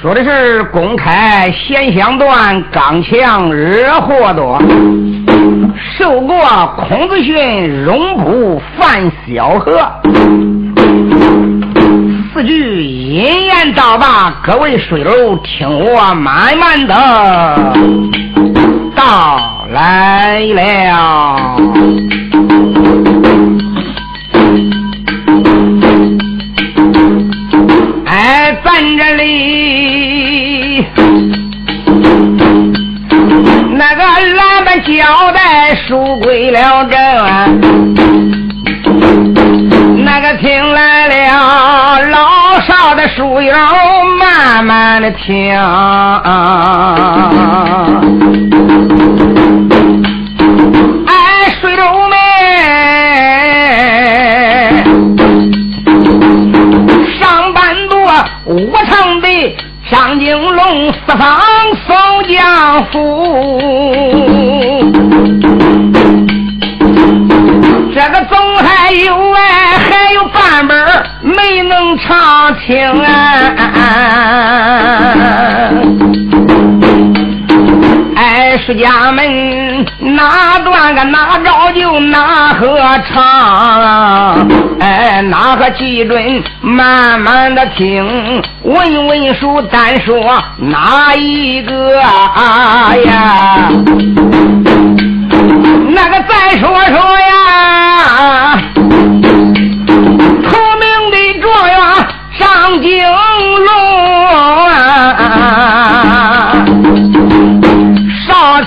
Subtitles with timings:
[0.00, 4.58] 说的是公开弦香断，刚强惹祸多。
[5.98, 6.36] 受过
[6.78, 9.78] 孔子训，荣不犯小河。
[12.32, 16.94] 四句引言道罢，各位水楼听我慢慢的
[18.96, 21.56] 道来了。
[29.20, 30.84] 里
[33.72, 34.02] 那个
[34.36, 36.98] 老板交代书归了阵。
[40.04, 43.54] 那个听来了，老少的书友
[44.18, 45.54] 慢慢的听。
[59.90, 61.40] 张金龙四方
[61.84, 61.96] 送
[62.28, 63.58] 江湖。
[67.92, 69.40] 这个总还有哎，
[69.78, 70.78] 还有半本
[71.22, 73.08] 没能唱清啊！
[78.14, 82.78] 哎，书家门哪段个哪招就哪和
[83.08, 84.48] 唱，
[84.80, 93.68] 哎，哪个记准慢慢的听，问问书单说哪一个呀？
[95.92, 101.76] 那个再说说呀，出名的状元
[102.38, 102.90] 上京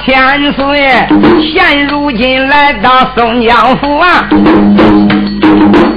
[0.05, 1.07] 千岁，
[1.53, 4.27] 现如今来到松江府啊，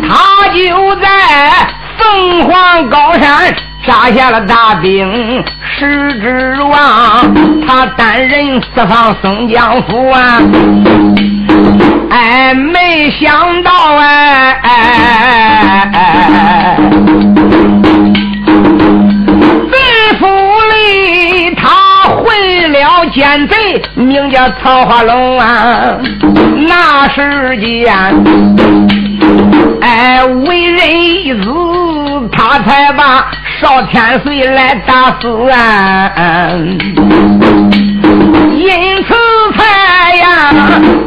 [0.08, 1.08] 他就在
[1.98, 3.52] 凤凰高山
[3.84, 5.44] 扎下了大兵。
[5.78, 7.34] 石之王，
[7.66, 10.40] 他担任四方松江府啊！
[12.10, 14.70] 哎，没想到哎哎
[15.92, 16.78] 哎，哎哎
[23.10, 25.98] 奸贼，名叫曹化龙啊！
[26.68, 27.94] 那时间，
[29.80, 31.48] 哎，为人一子，
[32.32, 33.26] 他才把。
[33.58, 36.60] 少天岁来打死俺，
[38.54, 38.68] 因
[39.08, 39.14] 此
[39.56, 40.52] 才呀，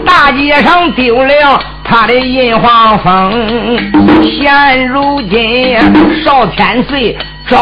[0.03, 3.77] 大街上丢了他的银黄风。
[4.23, 5.77] 现如今
[6.25, 7.15] 少天岁
[7.47, 7.59] 招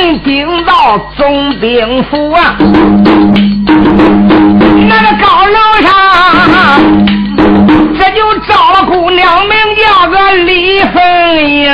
[0.00, 2.56] 运兵到总兵府啊，
[4.88, 5.90] 那个高楼上。
[7.98, 8.18] 这就
[8.48, 11.00] 招了姑娘，名叫个李凤
[11.44, 11.72] 英。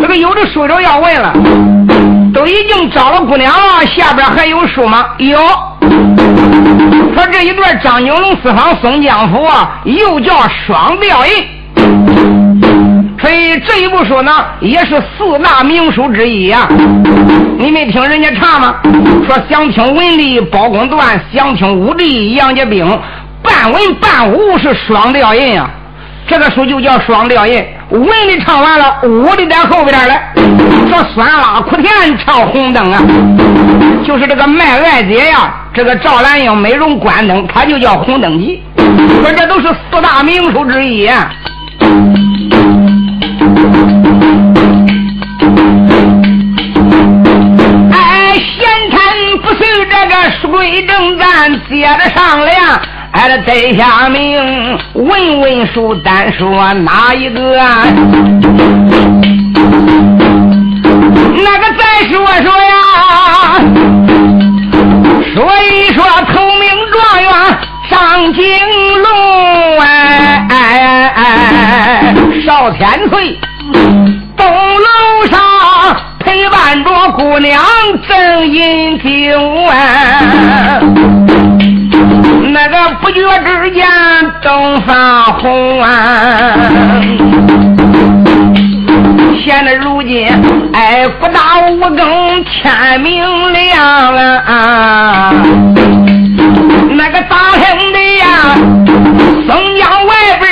[0.00, 1.32] 这个有的书着要问了，
[2.34, 5.06] 都已经招了姑娘了，下边还有书吗？
[5.18, 5.38] 有。
[7.14, 12.35] 说这一段张九龙四方松江府啊，又叫双吊印。
[13.26, 16.68] 所以这一部书呢，也是四大名书之一呀。
[17.58, 18.76] 你没听人家唱吗？
[19.26, 22.86] 说想听文的包公断，想听武的杨家兵，
[23.42, 25.68] 半文半武是双调印啊。
[26.28, 27.54] 这个书就叫双调印。
[27.90, 30.32] 文的唱完了，武的在后边来。
[30.88, 33.02] 说酸辣苦甜唱红灯啊，
[34.06, 38.62] 就是这个卖爱姐呀，这个赵兰英美容关灯，它就叫红灯记。
[39.20, 41.08] 说这都是四大名书之一。
[41.08, 41.28] 哎，
[50.66, 52.80] 个书归正，咱接着商量。
[53.12, 57.40] 哎，这得下名，问问书单说哪一个？
[61.38, 62.74] 那个再说说呀，
[65.34, 67.30] 说一说聪明状元
[67.88, 68.42] 上京
[69.02, 70.54] 龙，哎哎
[71.14, 72.14] 哎，
[72.44, 73.38] 少天岁。
[74.36, 75.40] 东楼上
[76.20, 77.60] 陪伴着姑娘
[78.06, 79.08] 正饮酒
[83.66, 83.84] 觉之间
[84.42, 85.90] 灯发红啊，
[89.44, 90.28] 现在如今
[90.72, 95.32] 哎不大五更天明亮了啊，
[96.90, 98.26] 那个打听的呀，
[99.48, 100.46] 松江外边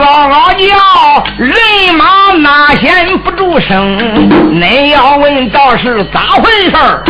[0.00, 1.54] 嗷嗷叫，人
[1.98, 2.04] 马。
[2.36, 3.96] 哪闲不住声？
[4.52, 7.04] 恁要问道是咋回事儿？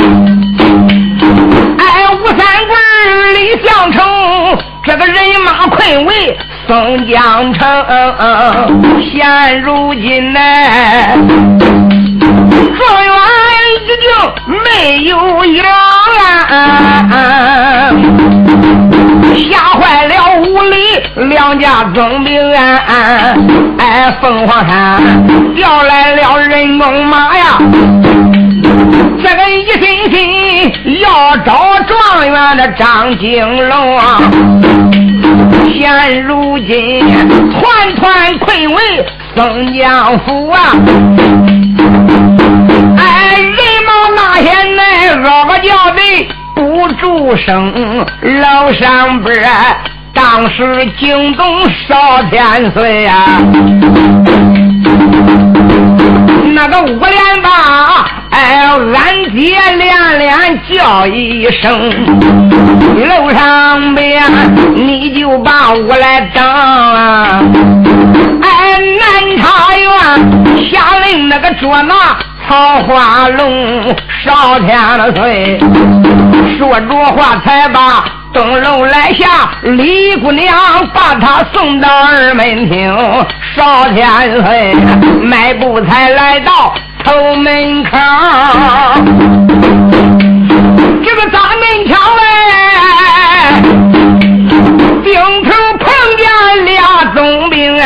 [5.85, 7.63] 困为松江城。
[9.13, 10.41] 现如今呢，
[12.79, 13.15] 状元
[13.69, 14.09] 已经
[14.65, 15.63] 没有影
[16.49, 16.49] 啊，
[19.37, 20.75] 吓坏了屋里
[21.29, 23.35] 两家总兵啊！
[23.79, 25.03] 哎，凤凰山
[25.55, 27.59] 调来了人工马呀，
[29.23, 31.53] 这个一心心要找
[31.87, 34.19] 状元的张金龙啊！
[35.73, 37.01] 现如今
[37.51, 40.59] 团团困为松江府啊！
[42.97, 44.83] 哎，人马那些来
[45.23, 46.01] 嗷个叫的
[46.55, 49.35] 不住声，楼上边
[50.15, 51.45] 当时惊动
[51.89, 53.25] 少天岁呀，
[56.55, 57.49] 那个五连八，
[58.37, 60.29] 哎，俺爹连连
[60.69, 61.89] 叫一声，
[63.07, 64.25] 楼上边
[64.75, 66.45] 你就把我来等。
[68.43, 68.49] 哎，
[68.99, 69.89] 南茶园
[70.69, 71.95] 下令那个捉拿
[72.49, 73.95] 桃花龙
[74.25, 74.77] 少天
[75.15, 75.61] 岁，
[76.59, 78.05] 说着话才把。
[78.33, 80.57] 东楼来下，李姑娘
[80.93, 82.93] 把他送到二门厅。
[83.55, 84.05] 少天
[84.45, 84.75] 岁
[85.23, 87.91] 迈步才来到头门口，
[91.05, 92.25] 这个大门墙哎，
[95.05, 95.13] 顶
[95.45, 95.87] 头碰
[96.17, 96.25] 见
[96.65, 96.73] 俩
[97.15, 97.85] 总兵啊，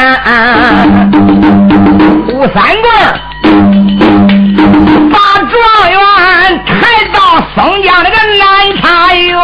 [2.29, 2.87] 吴三棍
[5.11, 5.17] 把
[5.51, 5.55] 状
[5.91, 5.99] 元
[6.65, 6.71] 抬
[7.13, 7.19] 到
[7.57, 8.41] 松江那个南
[8.81, 9.37] 茶园，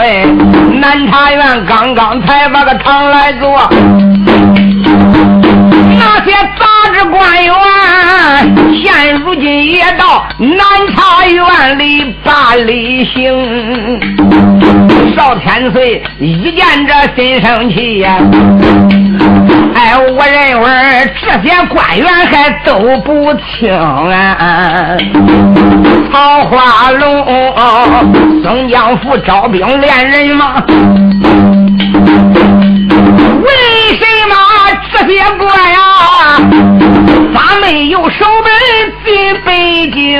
[0.00, 0.24] 哎，
[0.80, 3.68] 南茶园刚刚才把个堂来做。
[5.98, 6.64] 那些杂
[6.94, 7.52] 志官员，
[8.80, 10.56] 现如今也到南
[10.94, 14.87] 茶园里办理行。
[15.18, 18.18] 少天岁一见这心生气呀！
[19.74, 24.96] 哎，我认为这些官员还都不清啊！
[26.12, 27.52] 桃花龙，
[28.44, 30.62] 松江府招兵练人马。
[33.40, 33.50] 为
[33.98, 34.36] 什么
[34.92, 35.78] 这些官呀，
[37.38, 38.50] 咋没有守门
[39.04, 40.18] 进北京？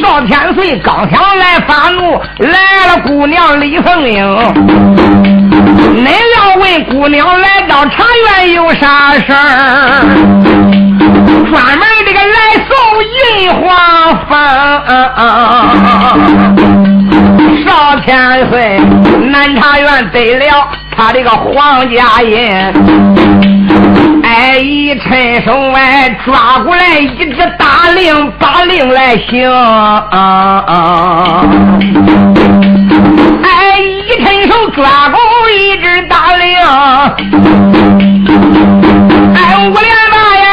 [0.00, 4.24] 少天岁刚想来发怒，来了姑娘李凤英。
[5.96, 8.04] 恁要问姑娘来到茶
[8.38, 10.06] 园有啥事儿？
[11.50, 12.38] 专门这个来
[12.68, 12.72] 送
[13.10, 13.64] 银花
[14.28, 14.30] 粉。
[17.66, 18.78] 少天岁，
[19.28, 20.68] 南茶园得了。
[20.96, 22.38] 他这个黄家印，
[24.36, 29.48] 哎，一伸手哎，抓过来一只大令，把令来行。
[33.42, 35.20] 哎，一伸手抓过
[35.50, 36.58] 一只大令，
[39.34, 40.44] 哎，五连八哎，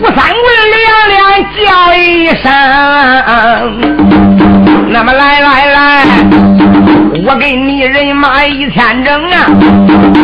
[0.00, 0.78] 吴三桂两
[1.10, 1.16] 两
[1.54, 1.98] 叫一
[2.42, 2.46] 声，
[4.90, 6.47] 那么来来来。
[7.30, 9.44] 我给你人马一千整啊！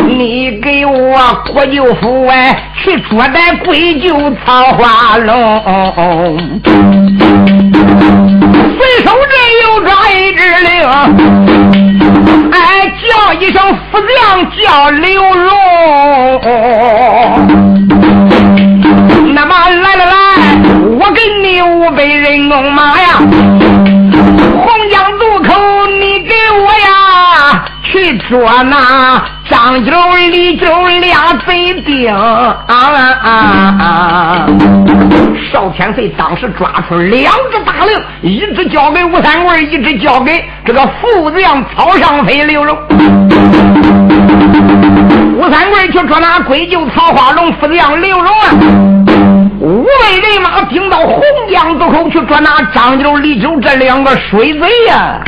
[0.08, 1.18] 你给我
[1.52, 6.62] 国舅府哎去捉待贵舅桃花龙，
[8.78, 10.82] 随手这又抓一只灵，
[12.52, 12.56] 哎
[13.02, 13.60] 叫一声
[13.92, 15.50] 副将叫刘荣。
[19.34, 20.12] 那么来来来，
[20.98, 25.13] 我给你五百人马呀，洪江。
[27.94, 29.92] 去捉那张九、
[30.32, 30.66] 李九
[30.98, 32.66] 俩贼兵啊！
[35.52, 42.76] 少天岁当时抓出两只大令，一只交给吴三桂，一只交给这个副将曹尚飞、刘荣。
[45.36, 48.50] 吴三桂去捉拿归咎曹花龙，副将刘荣啊！
[49.60, 55.20] 五位人马顶到洪江渡口去捉拿张九、李九这两个水贼呀！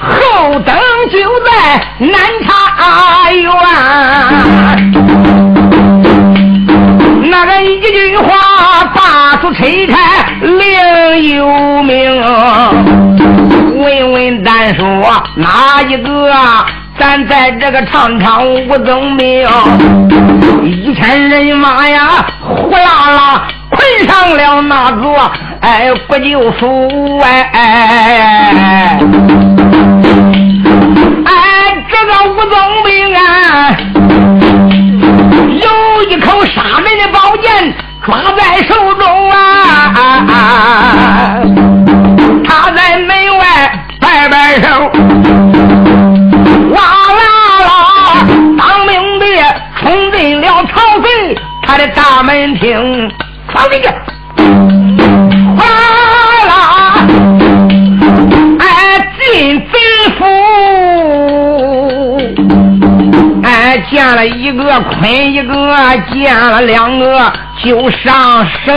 [0.00, 0.74] 后等
[1.10, 1.50] 就在
[1.98, 2.12] 南
[2.44, 3.46] 茶园，
[7.30, 8.28] 那个一句话
[8.94, 9.94] 把出拆开
[10.40, 11.90] 另有名。
[13.76, 14.82] 问问单说
[15.36, 16.32] 哪一个？
[16.98, 19.50] 咱在这个长场五宗庙，
[20.62, 28.98] 一千人马呀，呼啦啦捆上了那座哎不就服哎哎
[32.12, 33.74] 个吴宗兵啊，
[35.48, 39.36] 有一口杀人的宝剑抓在手中啊，
[42.44, 43.44] 他在门外
[44.00, 44.68] 摆摆手，
[46.70, 46.82] 哇
[47.18, 47.24] 啦
[47.64, 47.70] 啦，
[48.58, 49.24] 当兵的
[49.80, 51.06] 冲进了曹贼
[51.66, 53.10] 他的大门厅，
[53.50, 53.88] 闯进去。
[63.92, 65.54] 见了一个捆一个，
[66.14, 67.30] 见了两个
[67.62, 68.72] 就上升。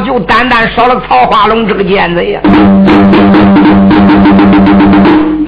[0.00, 2.40] 就单单少了曹化龙这个奸贼呀！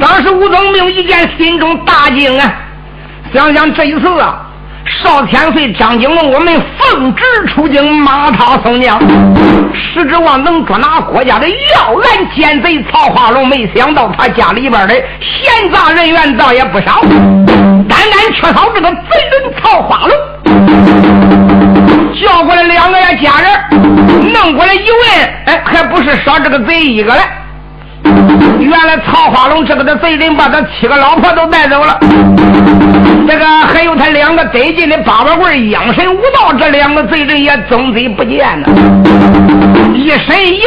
[0.00, 2.52] 当时吴宗明一见，心中大惊啊！
[3.33, 4.47] 想想这一次啊。
[5.02, 8.99] 少天岁张景龙，我们奉旨出京，马踏松江，
[9.73, 13.47] 实指望能捉拿国家的要案奸贼曹化龙。
[13.47, 20.16] 没想到他家里边的闲杂人员倒也不少，单单缺少这个贼人曹化龙。
[22.21, 23.80] 叫过来两个家人，
[24.33, 25.01] 弄过来一问，
[25.47, 27.21] 哎，还不是少这个贼一个嘞。
[28.59, 31.99] 原来曹化龙这个的贼人把他七个老婆都带走了，
[33.29, 38.69] 这个还有他两个得劲的八宝棍养神无道，这两个贼人也踪迹不见了。
[39.95, 40.63] 一审一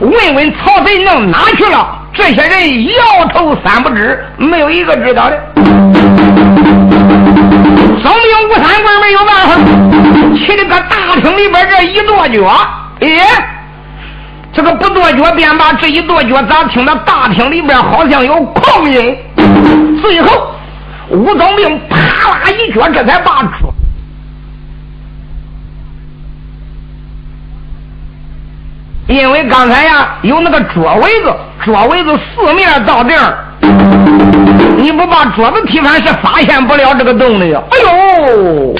[0.00, 1.98] 问，问问曹贼弄哪去了？
[2.14, 5.38] 这些人摇头三不知，没有一个知道的。
[8.02, 9.56] 总兵吴三桂没有办法，
[10.36, 12.50] 气得搁大厅里边这一跺脚，
[13.02, 13.48] 哎。
[14.54, 19.16] 这个不跺脚便罢，这一跺脚，咋听到大厅里边好像有狂音？
[20.02, 20.52] 最后，
[21.08, 21.96] 吴宗兵啪
[22.28, 23.72] 啦一脚，这才把桌。
[29.08, 33.16] 因为刚才呀有那个桌围子，桌围子四面到顶
[34.76, 37.58] 你不把桌子踢翻，是发现不了这个洞的呀。
[37.70, 38.74] 哎呦！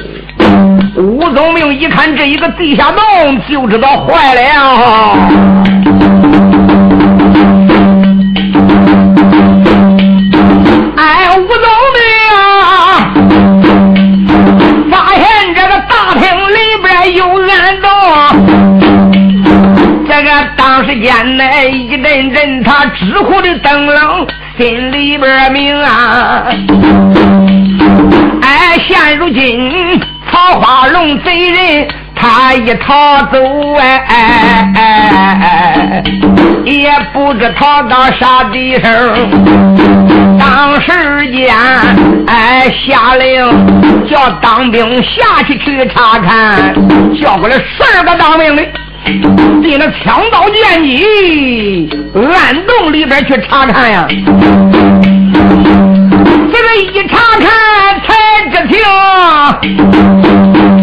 [0.95, 4.41] 武宗明一看这一个地下洞，就知道坏了。
[10.97, 12.03] 哎，武宗明
[12.37, 13.11] 啊
[14.91, 17.91] 发现这个大厅里边有暗洞，
[20.07, 24.27] 这个当时间呢一阵阵他直呼的灯笼，
[24.59, 26.45] 心里边明啊。
[28.43, 30.12] 哎，现如今。
[30.43, 33.39] 桃花龙贼人，他一逃走
[33.79, 36.05] 哎哎哎哎，
[36.65, 38.93] 也不知逃到啥地方。
[40.41, 41.55] 当时间
[42.27, 46.75] 哎下令叫当兵下去去查看，
[47.23, 48.63] 叫过来十二个当兵的，
[49.63, 54.09] 进了枪刀剑戟暗洞里边去查看呀。
[56.63, 57.45] 这一查看
[58.07, 58.09] 才
[58.51, 58.79] 知情。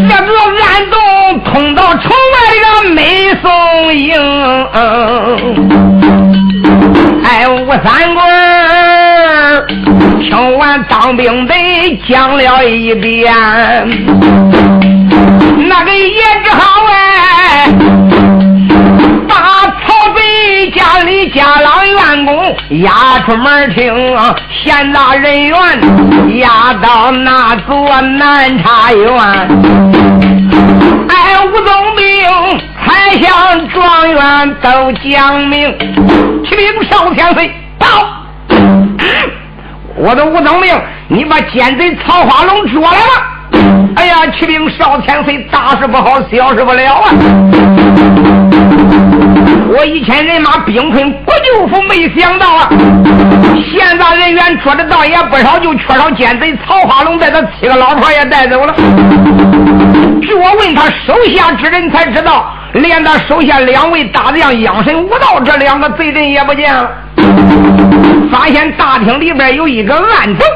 [0.09, 0.29] 这个
[0.61, 0.97] 暗洞
[1.45, 2.99] 通到城外个美
[3.41, 3.45] 松
[3.93, 4.13] 营，
[7.23, 8.21] 哎，吴三桂
[10.21, 11.53] 听完当兵的
[12.09, 13.33] 讲了一遍，
[15.67, 17.69] 那个也只好哎，
[20.71, 23.93] 家里家老员工押出门厅，
[24.63, 25.57] 闲杂人员
[26.39, 29.07] 押到那座南茶园。
[31.09, 31.15] 哎，
[31.45, 32.03] 吴宗兵，
[32.83, 35.77] 才向状元都讲明，
[36.45, 37.87] 启禀少天岁，到。
[39.95, 40.73] 我的吴宗兵，
[41.07, 43.93] 你把奸贼曹花龙捉来了。
[43.95, 47.11] 哎呀，启禀少天岁，大事不好，小事不了啊！
[49.71, 52.67] 我一千人马兵困国舅府，没想到啊，
[53.71, 58.73] 闲杂人员捉的倒也不少，就缺少奸贼曹花龙，带他七个老婆也带走了。
[60.23, 66.89] 据我问他手下之人才知道，连他手下两位大将养神无道这两个贼人也不见了。
[68.31, 70.47] 发现大厅里边有一个暗洞，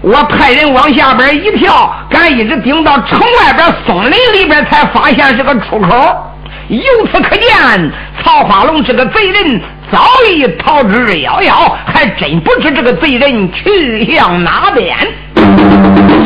[0.00, 6.30] 我派人往下边一跳，敢一直顶到城外边松林里边，才发现是个出口。
[6.68, 7.92] 由此可见，
[8.22, 9.60] 曹花龙这个贼人
[9.92, 14.96] 早已逃之夭夭，还真不知这个贼人去向哪边。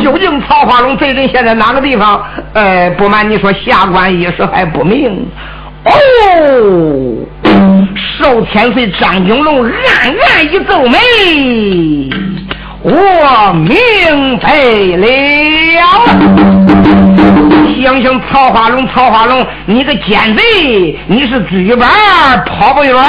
[0.01, 2.23] 究竟曹花龙贼人现在哪个地方？
[2.53, 5.27] 呃，不瞒你说，下官一时还不明。
[5.83, 5.91] 哦，
[8.17, 9.71] 寿天岁张景龙暗
[10.27, 10.97] 暗一皱眉，
[12.81, 14.55] 我明白
[14.97, 15.05] 了。
[17.81, 21.87] 想想曹化龙，曹化龙，你个奸贼，你是剧本
[22.45, 23.01] 跑不远了。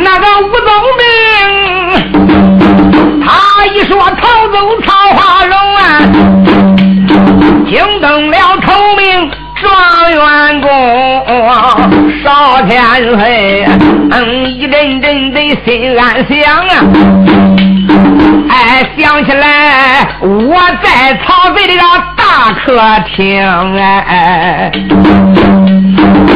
[0.00, 1.04] 那个吴宗明，
[3.24, 3.26] 他
[3.66, 5.80] 一说逃走曹化龙啊，
[7.68, 9.30] 惊动了头名
[9.60, 9.66] 状
[10.12, 10.60] 元
[12.66, 12.82] 天
[13.18, 13.66] 岁，
[14.10, 16.36] 嗯，一阵阵的心安详
[16.68, 16.70] 啊。
[18.50, 18.54] 哎，
[18.98, 21.74] 想起来我在曹贼的
[22.16, 22.66] 大客
[23.14, 23.40] 厅
[23.76, 24.70] 哎，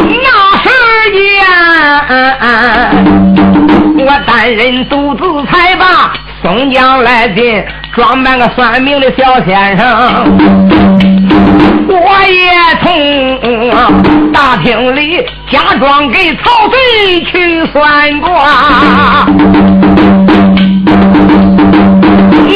[0.08, 0.28] 那
[0.62, 0.66] 时
[1.12, 1.20] 间
[4.04, 6.12] 我担任独自才把
[6.42, 7.64] 宋江来进，
[7.94, 9.86] 装扮个算命的小先生，
[11.88, 11.94] 我
[12.28, 12.52] 也
[12.82, 12.90] 从
[14.32, 18.30] 大厅里假装给曹贼去算卦。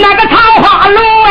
[0.01, 1.31] 那个桃花龙哎，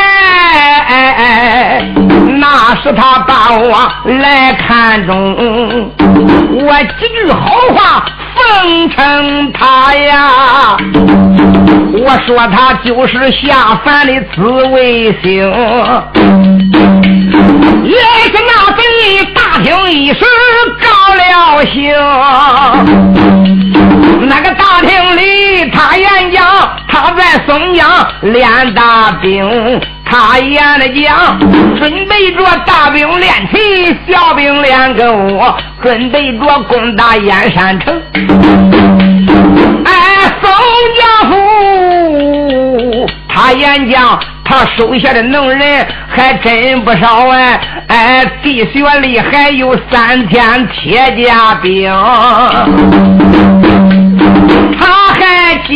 [0.87, 1.91] 哎,哎
[2.37, 8.05] 那是他把我来看中，我几句好话
[8.35, 10.77] 奉承他呀。
[11.97, 15.51] 我说他就是下凡的紫微星，
[17.83, 17.97] 也
[18.29, 18.81] 是那贼
[19.55, 20.19] 大厅一时
[20.81, 21.95] 高了兴，
[24.27, 26.45] 那个大厅里他演讲。
[26.89, 27.87] 他在松江
[28.21, 31.39] 练大兵，他演的讲，
[31.77, 38.01] 准备着大兵练齐，小兵练够，准备着攻打燕山城。
[39.85, 39.93] 哎，
[40.41, 40.51] 宋
[40.99, 51.91] 江府，他演讲，他手下的能人还真不少哎，哎，地穴里还有三千铁甲兵。
[54.79, 55.73] 他还讲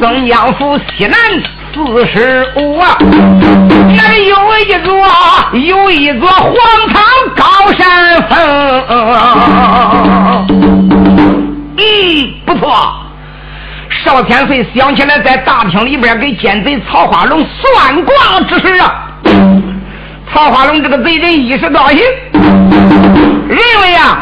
[0.00, 1.14] 松江府西南
[1.74, 4.90] 四十五啊，那里有一座
[5.52, 6.54] 有一座黄
[6.88, 7.04] 堂
[7.36, 7.44] 高
[7.76, 8.32] 山峰。
[11.76, 11.82] 嗯，
[12.46, 13.03] 不错。
[14.04, 19.08] 赵天岁想起来，在大厅里边给奸贼曹花龙算卦之事啊，
[20.32, 22.00] 曹花龙这个贼人一时高兴。
[23.48, 24.20] 认为呀，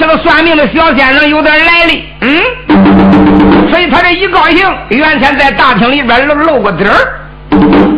[0.00, 7.20] 这个算命的小先生有点来历，嗯，所以他这一高兴，原先在大厅里边露露个底儿，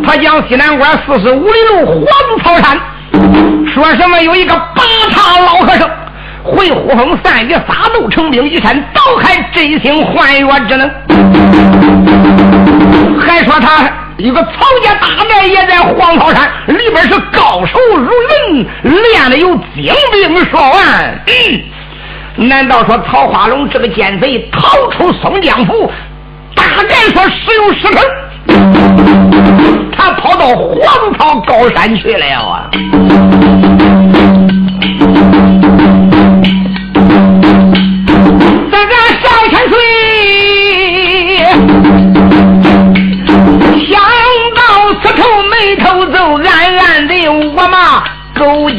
[0.04, 2.76] 他讲西南关四十五里路火子草山，
[3.72, 4.82] 说什么有一个八
[5.12, 5.88] 叉老和尚
[6.44, 10.90] 会呼风散雨撒豆成兵一山倒海振兴幻月之能，
[13.20, 13.90] 还说他。
[14.18, 14.50] 一个曹
[14.84, 18.10] 家大寨也在黄草山里边，是高手如
[18.54, 20.44] 云，练的有精兵。
[20.44, 21.20] 说完，
[22.36, 25.90] 难道说曹花龙这个奸贼逃出松江府，
[26.54, 28.00] 大概说十有十成，
[29.96, 32.70] 他跑到黄草高山去了啊！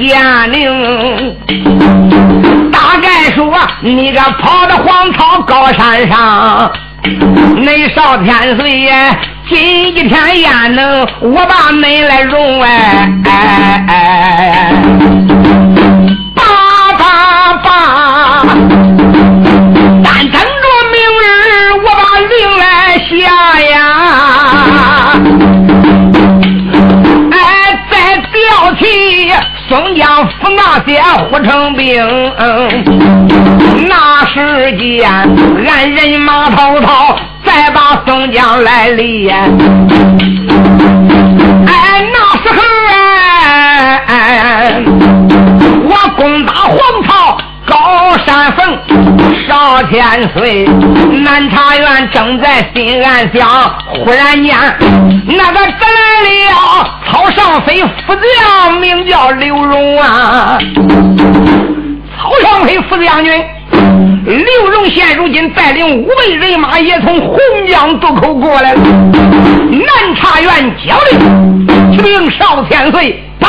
[0.03, 1.35] 勾践灵。
[2.71, 6.71] 大概说你个跑到黄草高山上，
[7.57, 8.91] 那少天岁
[9.47, 14.73] 今一天焉能我把门来容哎哎哎！
[16.35, 16.43] 爸
[16.97, 18.43] 爸爸，
[20.03, 21.23] 但等着明日
[21.83, 22.63] 我把令来
[22.99, 23.11] 下
[23.61, 23.71] 呀。
[28.79, 29.31] 起
[29.73, 32.05] 宋江府那些护城兵，
[33.87, 35.09] 那时间
[35.67, 39.27] 俺人马滔滔，再把宋江来立。
[39.29, 39.41] 哎，
[42.13, 42.61] 那时候
[44.05, 47.35] 哎，我攻打黄巢。
[48.33, 48.65] 高山峰，
[49.47, 50.01] 少千
[50.33, 50.65] 岁，
[51.23, 53.47] 南茶园正在心暗想。
[54.03, 54.57] 忽然间，
[55.27, 60.57] 那个得来了，草上飞副将，名叫刘荣啊。
[62.17, 63.31] 草上飞副将军。
[64.25, 67.37] 刘荣现如今带领五位人马也从洪
[67.69, 68.81] 江渡口过来了。
[69.69, 73.47] 南茶园交令，请少千岁到。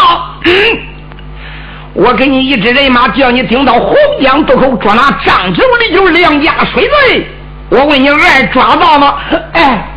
[1.95, 7.25] 我给你一支人马，叫你顶到洪江渡口捉拿张九、里就两家水贼。
[7.71, 9.15] 我问你，爱抓到吗？
[9.55, 9.89] 哎，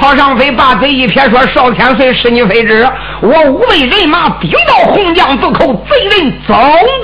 [0.00, 2.88] 曹尚飞把嘴一撇，说：“少天岁，是你非知。
[3.20, 6.56] 我五位人马顶到洪江渡口，贼人踪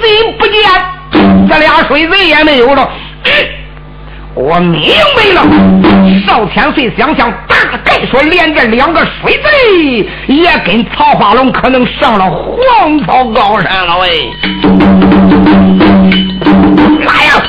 [0.03, 2.89] 迹不见，这俩水贼也没有了。”
[4.37, 4.83] 我明
[5.17, 5.43] 白了，
[6.27, 9.49] 少天岁想想，大概说连这两个水贼
[10.27, 14.29] 也跟曹花龙可能上了黄草高山了喂！
[17.07, 17.41] 来呀！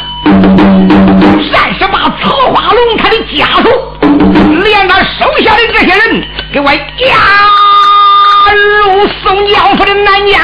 [1.51, 3.67] 暂时把曹花龙他的家属，
[4.63, 6.77] 连他手下的这些人，给我押
[8.53, 10.39] 入宋江府的南监。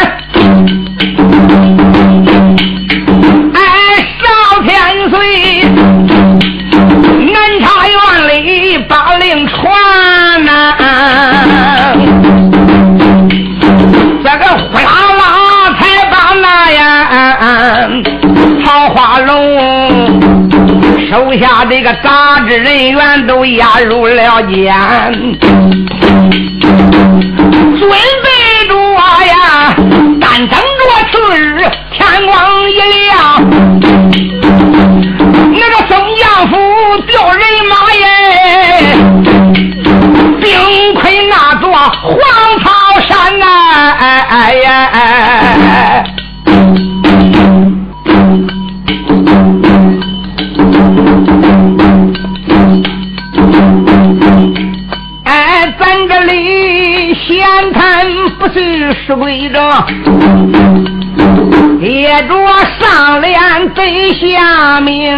[21.10, 24.74] 手下这个杂志人员都押入了监，
[26.62, 28.74] 准备着
[29.26, 29.76] 呀，
[30.20, 32.36] 但等着次日天光
[32.70, 32.74] 一
[33.08, 33.81] 亮。
[59.12, 59.86] 是是规章。
[61.82, 62.34] 接着
[62.80, 65.12] 上联对下名，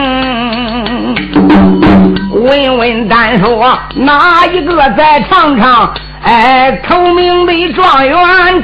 [2.31, 5.93] 问问单说哪一个在场上？
[6.23, 8.17] 哎，头名的状元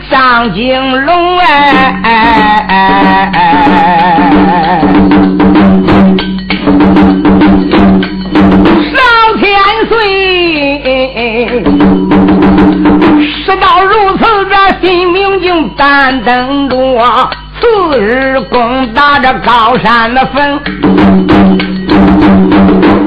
[0.09, 3.37] 张金龙哎哎哎哎哎
[4.57, 4.81] 哎！
[8.89, 8.97] 上
[9.39, 9.45] 千
[9.89, 9.93] 岁，
[13.45, 13.88] 事到如此，这心明镜单
[16.29, 16.75] 等着。
[17.59, 20.61] 次日攻打这高山的坟，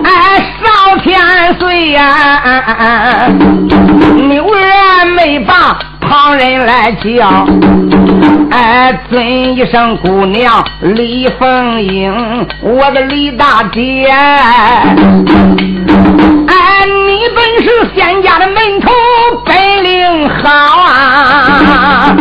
[0.03, 0.11] 哎，
[0.61, 1.17] 少天
[1.59, 3.29] 岁呀，
[4.29, 7.47] 牛人没把旁人来叫，
[8.51, 12.13] 哎，尊一声姑娘李凤英，
[12.61, 14.45] 我的李大姐，哎，
[17.07, 18.91] 你本是仙家的门徒，
[19.47, 20.51] 本领好
[20.83, 22.15] 啊。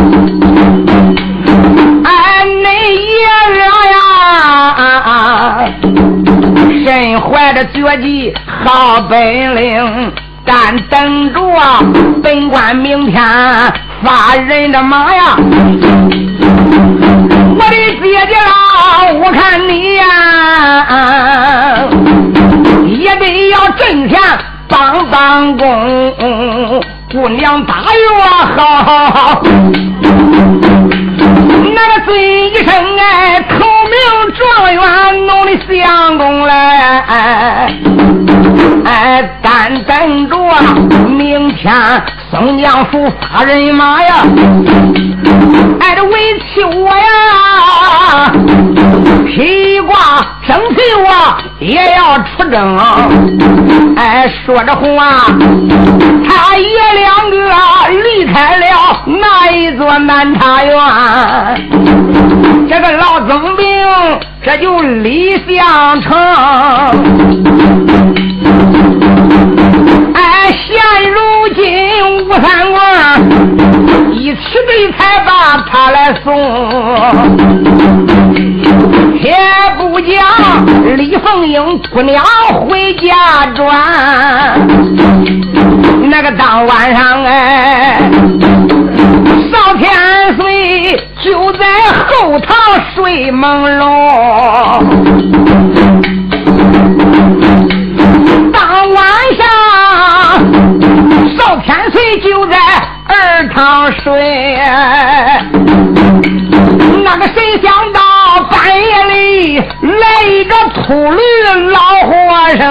[7.18, 10.12] 怀着绝技好本领，
[10.46, 11.42] 但等着
[12.24, 13.24] 本官明天
[14.04, 15.36] 发人的马呀！
[17.54, 20.04] 我的姐姐啊，我看你呀，
[22.88, 24.20] 也得要挣钱
[24.68, 27.76] 帮帮工，姑娘打
[28.18, 28.22] 我
[28.58, 29.44] 好好好。
[31.82, 32.68] 那个尊一声
[33.00, 33.98] 哎，头名
[34.36, 37.04] 状元弄的相公来，
[38.86, 40.36] 哎，但等着
[41.08, 41.74] 明天
[42.30, 44.24] 宋江府发人马呀，
[45.80, 48.32] 哎，这委屈我呀，
[49.26, 49.96] 披挂
[50.48, 51.08] 征求我
[51.60, 52.78] 也要出征，
[53.96, 55.26] 哎，说着话，
[56.28, 57.36] 他爷两个
[58.04, 58.66] 离开了
[59.06, 60.76] 那一座南茶园。
[62.70, 63.66] 这个老总兵
[64.44, 66.18] 这就李相成，
[70.14, 70.80] 哎，现
[71.12, 71.20] 如
[71.56, 71.64] 今
[72.26, 72.80] 吴三官
[74.22, 75.32] 一起的才把
[75.68, 76.32] 他来送，
[79.18, 79.36] 天
[79.80, 80.16] 不讲
[80.96, 82.24] 李凤英姑娘
[82.68, 83.68] 回家转，
[86.08, 88.00] 那个当晚上哎。
[89.52, 89.90] 少天
[90.38, 91.66] 岁就在
[92.08, 92.56] 后堂
[92.94, 94.01] 睡朦胧，
[110.92, 111.22] 秃驴
[111.70, 112.12] 老和
[112.60, 112.62] 尚。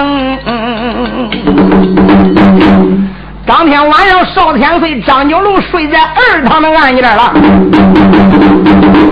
[3.47, 7.33] 当天晚上，少天岁张九龙睡在二堂的案间了。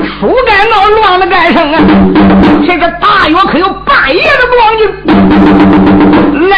[0.06, 1.82] 书该闹乱了该生啊！
[2.68, 4.88] 这个大约可有半夜的光景，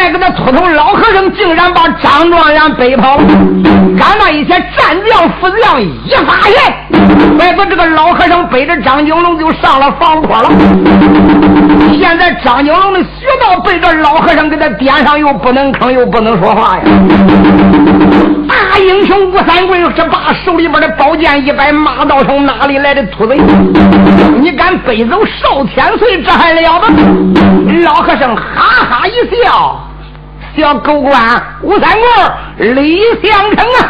[0.02, 3.24] 那个那秃头老和尚竟然把张状元背跑了。
[3.96, 10.50] 赶那一些战将副将一发现，外头这个老和尚背着张九龙就上了房坡了。
[12.00, 16.82] 现在张九龙的穴道被这老和尚给他点上，又不能吭，又不能说话呀。
[18.48, 23.34] 大英雄吴三桂这把手里边的宝剑一摆，骂道：“从哪里来的秃子？
[24.40, 26.88] 你敢背走少天岁，这还了得？”
[27.84, 28.42] 老和尚哈
[28.88, 29.12] 哈一
[29.44, 29.80] 笑
[30.56, 31.12] ：“叫狗官
[31.62, 31.96] 吴三
[32.58, 33.88] 桂，李相成啊，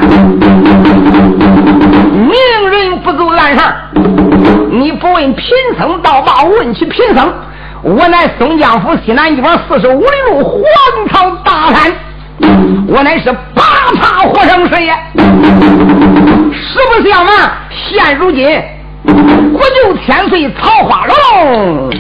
[2.12, 3.62] 明人不足烂事
[4.70, 5.44] 你不问贫
[5.78, 7.32] 僧，倒罢；问起贫僧，
[7.82, 10.62] 我乃松江府西南一方四十五里路黄
[11.10, 11.92] 草大山。”
[12.88, 13.62] 我乃是八
[14.00, 14.98] 叉火生水呀！
[15.14, 18.46] 实不相瞒，现如今
[19.52, 21.90] 国舅千岁曹花龙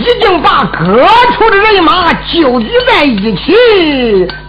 [0.00, 0.96] 已经把各
[1.34, 3.54] 处的人马纠集在一起，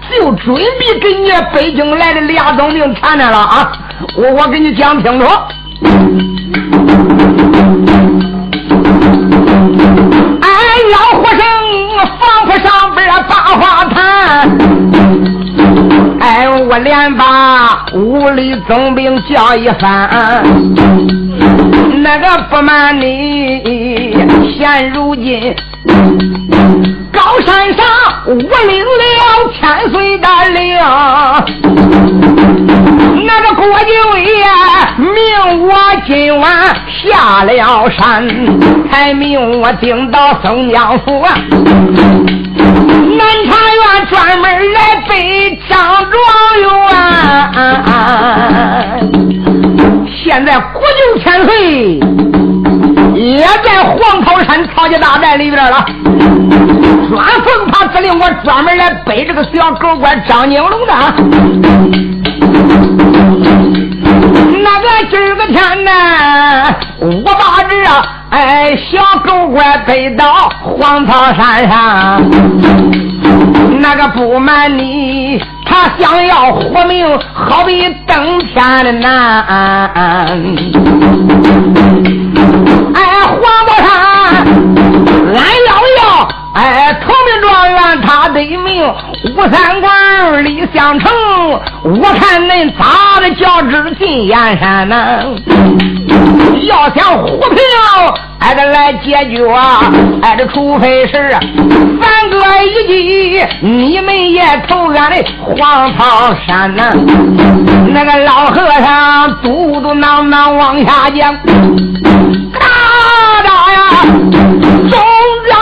[0.10, 3.72] 就准备跟你北京来的俩总兵缠着了啊！
[4.16, 5.28] 我我给你讲清楚。
[16.70, 20.42] 我连把五里总兵叫一番，
[22.04, 24.12] 那个不瞒你，
[24.58, 25.56] 现如今
[27.14, 27.86] 高山上
[28.26, 30.80] 我领了千岁的令，
[33.24, 34.26] 那个国舅爷
[34.98, 35.14] 命
[35.68, 35.70] 我
[36.08, 37.54] 今晚下了
[37.92, 38.28] 山，
[38.90, 41.24] 才命我顶到松江府。
[43.18, 45.78] 南茶园专门来背张
[46.10, 46.20] 状
[46.62, 46.70] 元，
[50.32, 52.00] 现在国舅千岁
[53.14, 55.86] 也在黄桃山曹家大寨里边了，
[57.10, 60.94] 专奉他指令，我专门来背这个小狗官张金龙的。
[64.64, 65.92] 那个今儿个天呢，
[67.02, 67.84] 我把这
[68.30, 73.01] 哎小狗官背到黄桃山上。
[73.80, 79.10] 那个不瞒你，他想要活命，好比登天的难。
[82.94, 83.88] 哎，黄宝山，
[85.34, 85.36] 俺
[85.68, 86.02] 要要，
[86.54, 88.84] 哎，头名状元他得命，
[89.36, 91.12] 吴三官李相成，
[91.84, 94.96] 我看恁咋的叫知进燕山呢？
[96.68, 97.58] 要想活平。
[98.44, 99.46] 还得来解决，
[100.24, 106.92] 哎，这除非是三哥一计，你们也投俺的黄草山呐。
[107.94, 111.36] 那个老和尚嘟嘟囔囔往下讲，
[112.52, 112.60] 大
[113.44, 113.80] 大呀！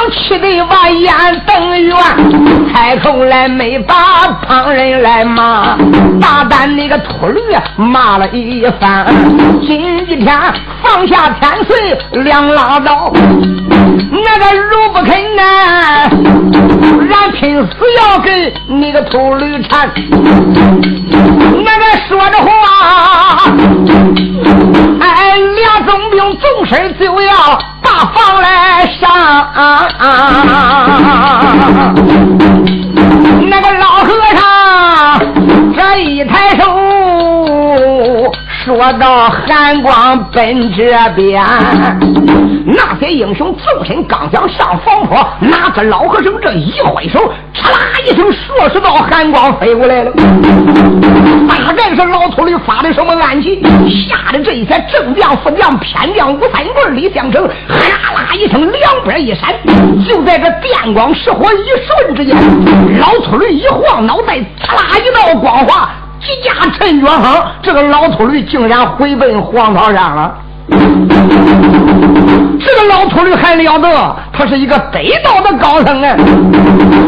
[0.09, 1.13] 气得把眼
[1.45, 1.95] 瞪圆，
[2.73, 3.95] 抬头来没把
[4.43, 5.77] 旁人来骂，
[6.19, 7.39] 大胆那个秃驴
[7.77, 9.05] 骂了一番。
[9.65, 10.37] 今天
[10.81, 15.43] 放下天岁两拉倒，那个如不肯呢，
[17.11, 19.91] 俺拼死要跟那个秃驴缠。
[21.11, 22.49] 那个说着话，
[24.99, 27.59] 哎，俩总兵纵身就要
[28.13, 29.09] 放来上。
[33.49, 33.98] 那个老
[38.79, 38.89] 我。
[38.99, 41.41] 到寒光奔这边，
[42.65, 47.19] 那些英雄纵身刚想上房坡，哪个老和尚这一挥手，
[47.53, 50.11] 嚓啦一声，数十道寒光飞过来了。
[51.47, 53.61] 大概是老秃驴发的什么暗器，
[54.09, 59.53] 吓得这些正将、副将、偏将吴三棍、李相成，哈啦一声，两边一闪，
[60.07, 62.35] 就在这电光石火一瞬之间，
[62.99, 65.89] 老秃驴一晃脑袋，嚓啦一道光华。
[66.19, 70.35] 几家陈脚风，这个老秃驴竟然回奔黄桃山了。
[72.59, 76.15] 这个老秃驴还了得，他是一个得道的高僧啊！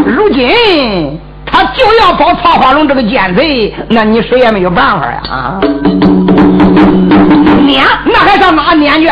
[0.05, 5.21] 如今他就要保曹花龙这个奸贼，那你谁也没有办法呀！
[5.29, 5.59] 啊！
[7.65, 9.07] 撵，那还上哪撵去？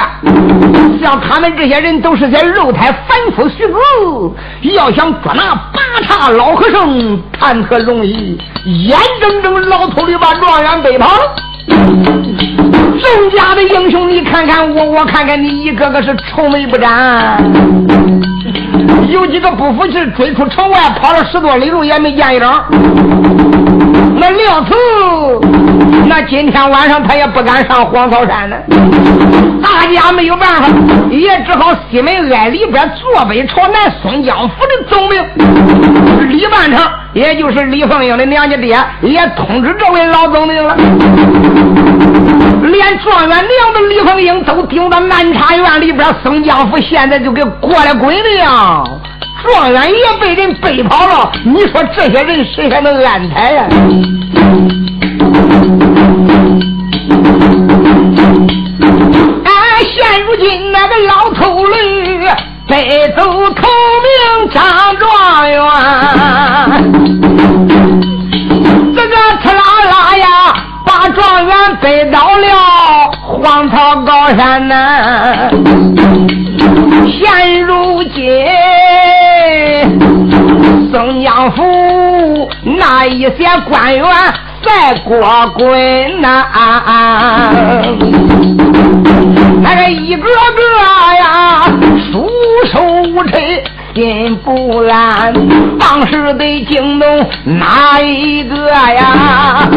[1.02, 8.38] 像他们这些人都是在肉胎凡夫俗子，要想捉拿八叉老和尚，谈何容易？
[8.66, 11.49] 眼睁睁老秃驴把状元背跑了。
[11.70, 17.42] 众家的英雄，你看看我，我看看你，一个个是愁眉不展。
[19.08, 22.64] 有几个不服气，追出城外，跑了十多里路也没见一张。
[24.16, 24.74] 那廖慈，
[26.08, 28.58] 那今天晚上他也不敢上黄草山呢。
[29.62, 30.68] 大家没有办法，
[31.10, 35.20] 也只好西门挨里边坐北朝南，松江府的总兵
[36.30, 36.80] 李半成，
[37.20, 40.74] 也就是李凤英的娘家爹，也通知这位老总领了。
[42.64, 49.02] 连状元娘的李凤英都顶到南茶院里边，松江府现在就给过了鬼了。
[49.44, 53.66] 状元也被人背跑了，你说这些人谁还能安泰呀？
[59.44, 61.99] 俺现如今那个老头驴
[62.70, 63.68] 背走头
[64.06, 64.62] 名张
[65.00, 65.60] 状元，
[68.96, 70.26] 这个刺啦啦呀，
[70.86, 75.50] 把状元背到了黄草高山呐。
[77.08, 78.46] 现如今。
[80.92, 84.06] 松江府那一些官员
[84.70, 85.20] 在过
[85.56, 86.46] 滚呐，
[89.64, 90.28] 那个一个个
[91.18, 91.66] 呀，
[92.12, 92.30] 束
[92.72, 92.80] 手
[93.10, 93.40] 无策，
[93.96, 95.34] 心不安。
[95.80, 99.68] 当时得惊动哪一个呀？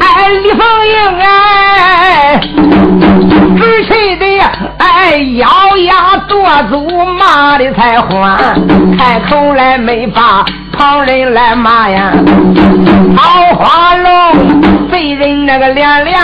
[0.00, 2.40] 哎，李凤英哎，
[3.56, 4.24] 直气的
[4.78, 8.36] 哎，咬牙跺足骂的才欢，
[8.98, 12.12] 开口来没把旁人来骂呀。
[13.16, 16.18] 桃花龙被人那个连连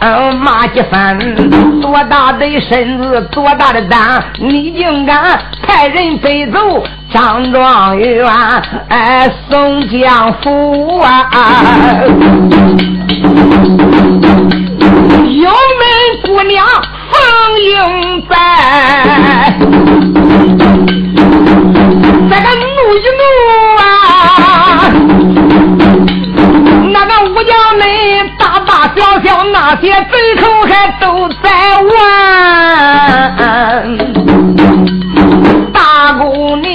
[0.00, 1.18] 嗯骂几番，
[1.80, 8.26] 多大的身子多大的胆，你竟敢派人背走张状元？
[8.88, 11.30] 哎，宋江府啊！
[15.24, 15.82] 有门
[16.24, 16.66] 姑娘
[17.10, 17.20] 凤
[17.60, 18.34] 英在，
[28.94, 31.48] 小小那些贼头还都在
[31.82, 31.90] 玩，
[35.72, 36.70] 大姑娘。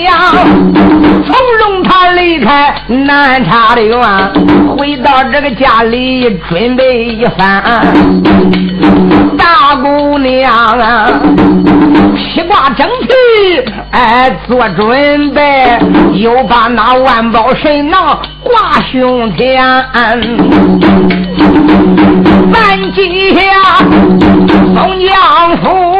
[1.26, 4.00] 从容他离开南茶的院，
[4.76, 7.64] 回到这个家里准备一番。
[9.38, 11.08] 大姑娘啊，
[12.16, 13.08] 披挂整齐，
[13.92, 15.78] 哎，做准备，
[16.14, 19.64] 又把那万宝神囊挂胸前。
[22.60, 23.78] 咱今下
[24.74, 25.97] 松江府。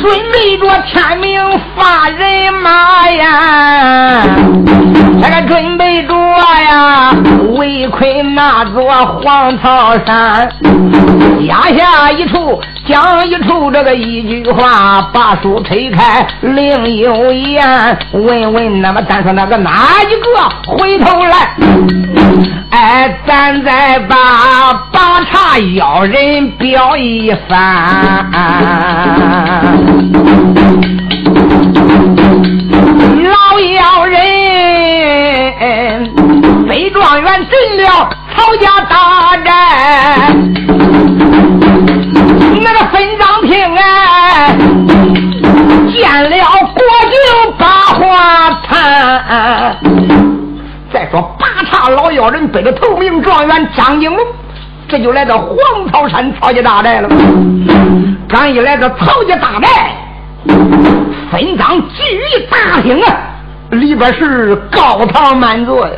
[0.00, 1.38] 准备着天明
[1.76, 4.22] 发人马呀，
[5.20, 7.12] 这个准备着呀，
[7.56, 10.48] 围困那座黄草山，
[11.40, 12.58] 压下一处，
[12.88, 19.70] 讲一处，这个一句话，把书推开，另有言，问问那么咱说那个哪
[20.08, 21.54] 一个回头来？
[22.70, 24.16] 哎，咱再把
[24.92, 28.30] 八茶妖人表一番。
[33.22, 34.18] 老妖人，
[36.68, 39.48] 北状元进了曹家大寨，
[42.62, 44.56] 那个分赃平哎，
[45.92, 45.98] 见
[46.30, 46.30] 了
[46.74, 47.16] 国舅
[47.58, 48.00] 把话
[48.66, 48.68] 谈。
[50.92, 54.26] 再说八叉老妖人背着头名状元张应龙，
[54.90, 55.56] 这就来到黄
[55.92, 57.08] 草山曹家大寨了。
[58.28, 59.68] 刚一来到曹家大寨。
[61.30, 63.16] 分赃聚义大厅啊，
[63.70, 65.94] 里边是高堂满座呀。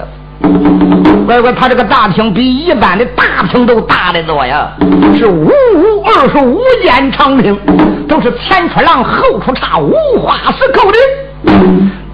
[1.24, 4.70] 乖乖，他这个大厅比一般的大厅都大得多呀，
[5.16, 7.59] 是五五二十五间长厅，
[8.07, 10.98] 都是前出廊后出岔，五花十扣的。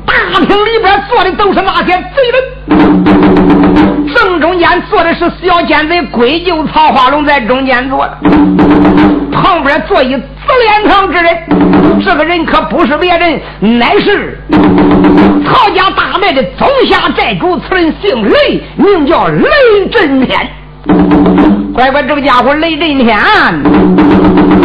[0.07, 0.15] 大
[0.47, 3.18] 厅里边坐的都是那些贼人，
[5.43, 8.09] 小奸贼鬼舅曹花龙，在中间坐，
[9.33, 10.17] 旁边坐一。
[10.49, 11.37] 紫脸堂之人，
[12.03, 13.39] 这个人可不是别人，
[13.79, 14.41] 乃是
[15.45, 17.59] 曹家大寨的总下寨主。
[17.59, 19.47] 此人姓雷，名叫雷
[19.93, 20.49] 震天。
[21.75, 23.19] 乖乖，这个家伙雷震天，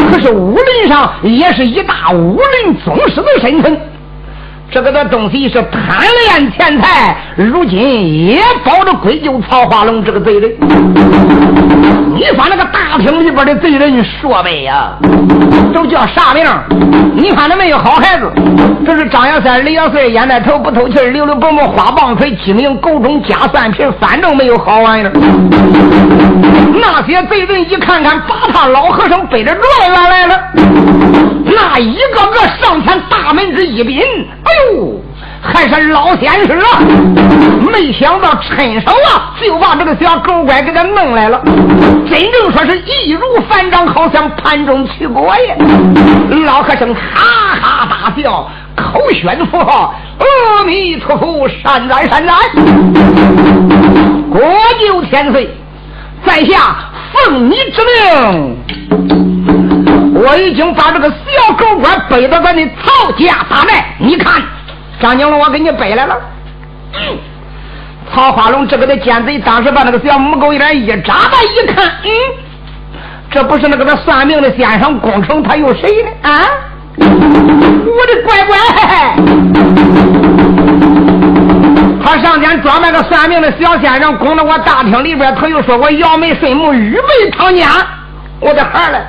[0.10, 3.78] 可是武林上也是一大武林宗师的身份。
[4.72, 10.52] 这个的东西是贪恋钱财，如今也保着归咎曹化龙这个贼人。
[12.14, 14.92] 你把那个大厅里边的贼人说呗呀，
[15.74, 16.46] 都叫啥名？
[17.16, 18.32] 你看他没有好孩子，
[18.86, 25.12] 这是张亚三、李亚岁，烟袋头不透气，溜溜蹦蹦花棒槌，鸡鸣狗中加蒜皮，反正没有好玩意儿。
[26.80, 30.40] 那些贼人一看看，把他老和尚背着状元来了，
[31.46, 34.00] 那一个个上前大门之一禀，
[34.44, 35.02] 哎呦！
[35.44, 36.80] 还是老先生啊！
[37.72, 41.42] 没想到趁手啊，就把这个小狗乖给他弄来了。
[42.10, 45.56] 真正说是易如反掌，好像盘中取果呀！
[46.46, 52.34] 老和尚哈哈大笑，口宣佛号：“阿弥陀佛，善哉善哉！”
[54.32, 54.42] 国
[54.80, 55.50] 舅千岁，
[56.26, 56.76] 在下
[57.12, 58.58] 奉你之命，
[60.16, 64.42] 我已经把这个小狗官背到咱的曹家大寨，你看。
[65.04, 66.16] 张景龙，我给你背来了。
[68.16, 72.10] 曹花龙这个的奸贼，当时把那个小母狗一脸一眨巴，一看，嗯，
[73.30, 76.10] 这不是那个他算命的先生工程，他有谁呢？
[76.22, 76.40] 啊，
[77.00, 77.06] 我
[78.06, 78.56] 的乖乖！
[82.02, 87.66] 他上前装扮个算命的小先生，拱到我大厅里边，他又说我摇眉顺目，预备唐家。
[88.40, 89.02] 我的孩儿嘞，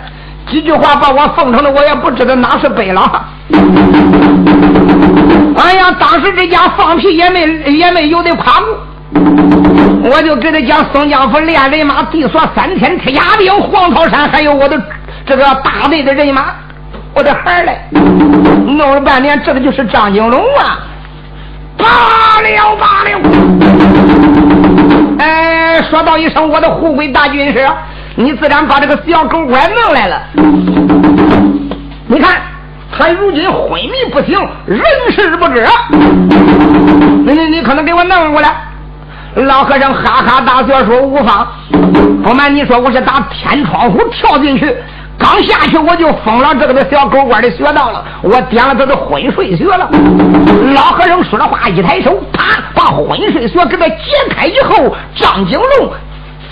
[0.51, 3.25] 几句话把我奉承的，我也不知道哪是背了。
[5.57, 8.79] 哎呀，当时这家放屁也没也没有的夸过，
[10.11, 14.81] 我就给他讲宋江府练人马，地锁三天铁甲兵，黄桃山还有我的
[15.25, 16.47] 这个大队的人马，
[17.15, 17.79] 我的孩儿嘞，
[18.67, 20.79] 弄了半天，这个就是张金龙啊！
[21.79, 21.87] 罢
[22.43, 23.11] 了罢了，
[25.19, 27.69] 哎，说到一声我的护卫大军师，
[28.17, 30.23] 你自然把这个小狗官弄来了，
[32.09, 32.54] 你看。
[32.97, 34.81] 他如今昏迷不醒，人
[35.11, 35.67] 事不知。
[37.27, 38.55] 你你你可能给我弄过来。
[39.35, 41.49] 老和尚哈哈大笑说：“无妨，
[42.23, 44.73] 不瞒你说，我是打天窗户跳进去，
[45.19, 49.91] 刚下去我就封了这个的小狗官的穴道了，我点了他的昏睡穴了。”
[50.73, 53.97] 老和尚说着话，一抬手，啪，把昏睡穴给他解
[54.31, 55.91] 开以后，张景龙。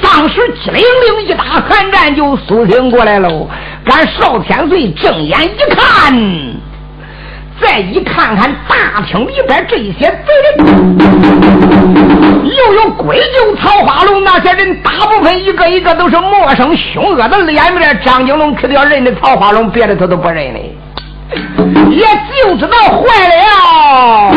[0.02, 3.48] 当时机灵灵一打寒战就苏醒过来喽。
[3.86, 6.12] 俺少天岁睁眼一看，
[7.60, 10.08] 再一看看大厅里边这些贼
[10.56, 10.98] 人，
[12.44, 18.00] 又有鬼救曹花龙那些人，大部分一个一个都是陌生凶恶的脸面。
[18.04, 20.76] 张金龙可要认得曹花龙，别的他都不认嘞，
[21.90, 22.06] 也
[22.44, 24.32] 就知道坏了。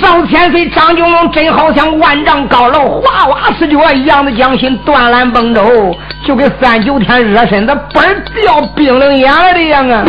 [0.00, 8.02] 少千岁张九龙真好像万丈高楼，花花似脚一样的将心断缆崩舟，就跟三九天热身子嘣
[8.34, 10.04] 掉冰冷眼了的样啊！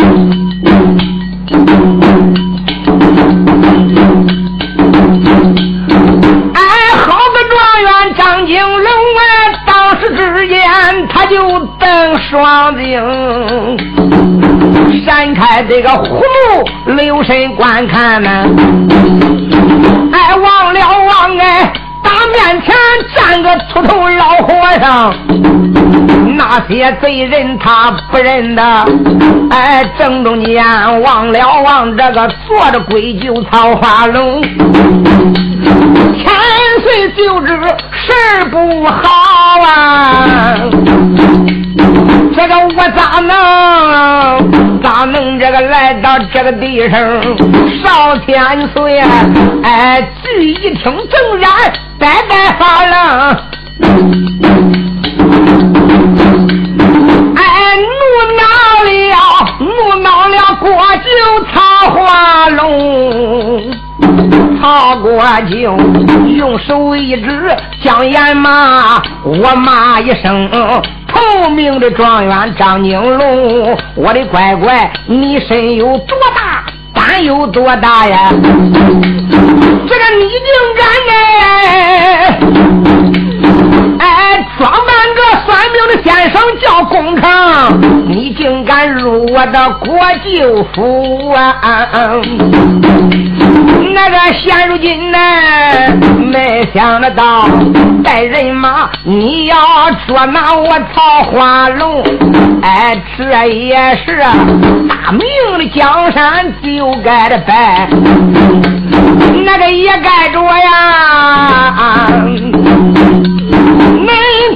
[6.54, 6.62] 哎，
[6.98, 8.86] 好个状元张景龙
[9.18, 9.22] 啊！
[9.66, 10.62] 当时之间
[11.10, 13.02] 他就瞪双睛，
[15.06, 18.46] 闪开这个葫芦，留神观看呢。
[20.14, 21.74] 哎，忘了忘哎，
[22.04, 22.76] 大面前
[23.16, 25.14] 站个秃头老和尚，
[26.36, 28.64] 那些贼人他不认得。
[29.52, 30.64] 哎，正中间
[31.02, 36.24] 望了望这个坐着鬼酒曹花龙，千
[36.82, 37.48] 岁就知
[37.92, 39.02] 事不好
[39.66, 40.01] 啊！
[46.12, 47.00] 到这个地上？
[47.82, 49.00] 少千岁，
[49.64, 51.50] 哎，聚一听正然
[51.98, 54.21] 白白发愣，
[65.02, 65.76] 国舅
[66.38, 70.50] 用手一指，将眼骂我骂一声。
[71.08, 78.30] 透明的状元张景龙，我的乖乖，你身有多大，胆有多大呀？
[78.32, 80.40] 这个你竟
[80.78, 82.40] 敢哎
[84.00, 84.72] 哎，装
[85.52, 87.28] 扮个算命的先生叫工程，
[88.08, 91.90] 你竟敢入我的国舅府啊！
[93.94, 95.18] 那个现如今呢，
[96.32, 97.50] 没想得到
[98.02, 99.58] 带人马，你要
[100.08, 102.02] 捉拿我曹花龙，
[102.62, 103.76] 哎，这也
[104.06, 104.18] 是
[104.88, 105.20] 大明
[105.58, 107.90] 的江山就该的败，
[109.46, 112.08] 那个也该着呀。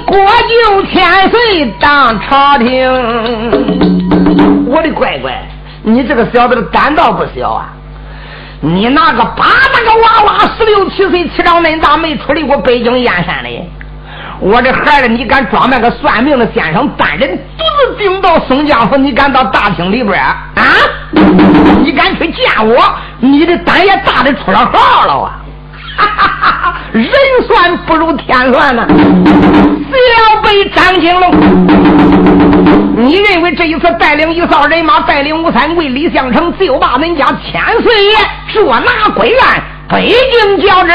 [0.06, 2.68] 国舅千岁当朝廷，
[4.68, 5.34] 我的乖乖，
[5.84, 7.70] 你这个小子的胆倒不小啊！
[8.62, 13.50] 你那个八大个娃娃，十六七岁，气长恁大，没出离过北京燕山的。
[14.40, 18.98] 我这孩子，你敢装扮个算命的先生，单人独自顶到松江府？
[18.98, 20.36] 你敢到大厅里边啊？
[21.84, 22.78] 你敢去见我？
[23.20, 25.42] 你的胆也大的出了号了啊！
[25.98, 27.10] 哈哈哈哈人
[27.48, 28.86] 算不如天算呐！
[29.92, 31.32] 小辈张金龙，
[32.98, 38.16] 你认为这一次带领一扫人马，带领吴三桂、李相成，就把恁家千岁爷
[38.54, 40.92] 捉拿归案，北京交旨？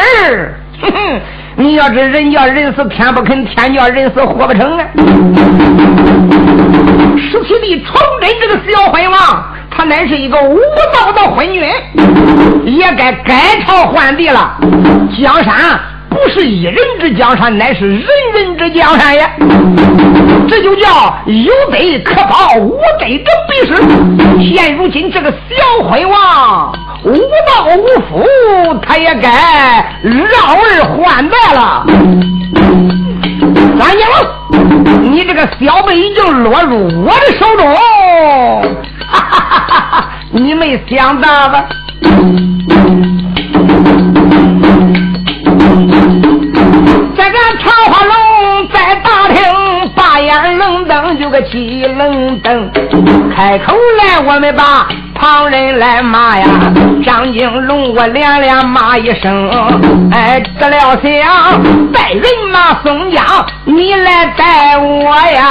[0.82, 1.20] 哼哼！
[1.56, 4.86] 你要是人叫人死天不肯，天叫人死活不成啊！
[7.16, 9.49] 十七弟崇祯这个小昏王，
[9.80, 10.58] 他乃是一个无
[10.92, 11.62] 道的昏君，
[12.66, 14.54] 也该改朝换地了。
[15.18, 15.54] 江山
[16.10, 18.04] 不是一人之江山，乃是人
[18.34, 19.30] 人之江山呀！
[20.46, 24.54] 这就叫有德可报，无德者必失。
[24.54, 26.74] 现如今这个小昏王。
[27.02, 28.28] 无道无福，
[28.86, 29.30] 他也该
[30.02, 31.86] 让儿还败了。
[33.78, 34.10] 三娘，
[35.10, 37.74] 你这个小辈已经落入我的手中，
[40.32, 41.64] 你没想到吧？
[47.16, 49.42] 这个桃花龙在大厅，
[49.94, 52.70] 把眼愣瞪，就个气愣瞪，
[53.34, 54.86] 开口来，我们把。
[55.20, 56.46] 旁人来骂呀，
[57.04, 59.50] 张金龙，我连连骂一声，
[60.10, 63.22] 哎，得了想带人马宋江，
[63.66, 65.44] 你来带我呀，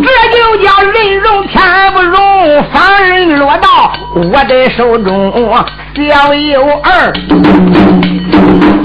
[0.00, 1.60] 这就叫人容天
[1.92, 5.32] 不容，反而落到我的手中，
[5.96, 7.12] 小有儿，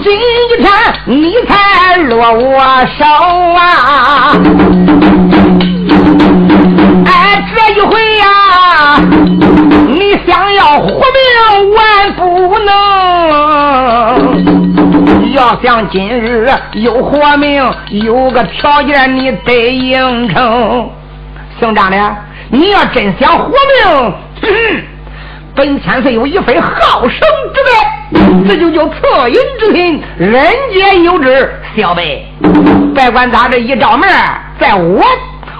[0.03, 0.19] 今
[0.57, 0.67] 天
[1.05, 2.59] 你才落我
[2.97, 3.05] 手
[3.53, 4.33] 啊！
[7.05, 8.25] 哎这一回呀，
[9.87, 11.25] 你想要活命
[11.75, 12.71] 万不能。
[15.33, 20.89] 要想今日有活命，有个条件你得应承。
[21.63, 21.97] 姓张的，
[22.49, 24.13] 你要真想活命，
[25.55, 27.19] 本千岁有一份好生
[27.53, 30.43] 之德，这就叫恻隐之心，人
[30.73, 31.49] 间有之。
[31.73, 32.27] 小辈，
[32.93, 34.09] 别管咋着，一照门，
[34.59, 35.01] 在我。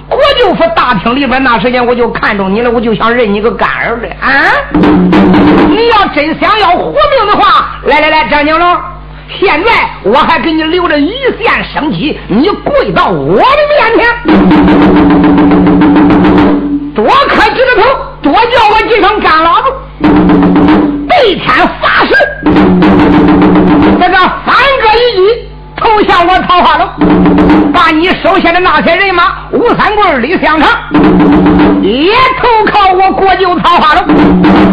[0.10, 4.28] 国舅府大厅里边，那时间我就看中你了，我就想认你个干儿子啊！
[5.70, 8.78] 你要真想要活命的话，来来来，张景龙，
[9.40, 9.72] 现在
[10.04, 15.03] 我还给你留着一线生机，你跪到我的面前，
[26.34, 30.68] 我桃花龙，把你手下的那些人马吴三桂、李香成
[31.84, 32.12] 也
[32.42, 34.04] 投靠我国舅桃花龙。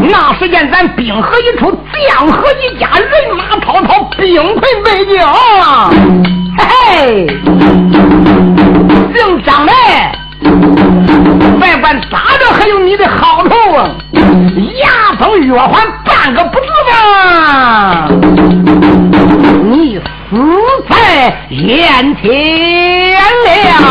[0.09, 1.71] 那时间咱兵合一处，
[2.09, 5.21] 将合一家，人马滔滔，兵困北京。
[6.57, 7.27] 嘿嘿，
[9.15, 9.73] 姓张的，
[11.61, 13.91] 外管咋着，还有你的好头啊！
[14.15, 18.09] 牙疼月环，半个不字吧？
[19.71, 20.01] 你。
[20.31, 20.37] 死
[20.89, 20.95] 在
[21.49, 22.31] 眼前
[23.43, 23.83] 了！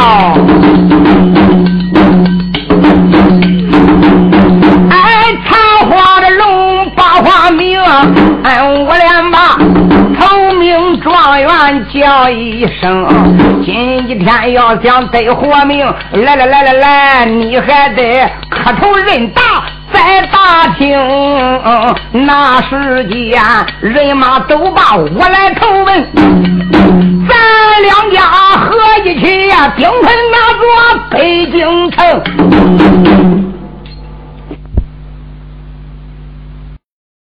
[4.89, 4.95] 哎，
[5.45, 5.51] 桃
[5.89, 7.77] 花的龙八花名，
[8.43, 9.57] 哎，我连把
[10.17, 13.05] 头名状元叫一声。
[13.65, 19.41] 今天要想得活命，来来来来来，你还得磕头认大。
[19.91, 20.97] 在大厅，
[22.11, 23.41] 那时间
[23.81, 26.07] 人马都把我来投奔，
[27.27, 28.21] 咱两家
[28.57, 30.63] 合一起呀，兵分那座
[31.09, 33.58] 北京城。